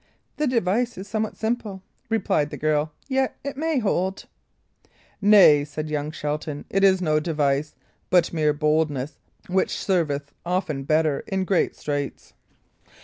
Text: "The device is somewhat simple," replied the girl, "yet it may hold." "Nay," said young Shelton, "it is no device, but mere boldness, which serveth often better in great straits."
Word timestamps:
"The 0.37 0.47
device 0.47 0.97
is 0.97 1.07
somewhat 1.07 1.37
simple," 1.37 1.83
replied 2.09 2.49
the 2.49 2.57
girl, 2.57 2.91
"yet 3.07 3.37
it 3.43 3.55
may 3.55 3.77
hold." 3.77 4.25
"Nay," 5.21 5.63
said 5.63 5.91
young 5.91 6.09
Shelton, 6.09 6.65
"it 6.71 6.83
is 6.83 7.03
no 7.03 7.19
device, 7.19 7.75
but 8.09 8.33
mere 8.33 8.51
boldness, 8.51 9.19
which 9.47 9.77
serveth 9.77 10.33
often 10.43 10.85
better 10.85 11.19
in 11.27 11.45
great 11.45 11.75
straits." 11.75 12.33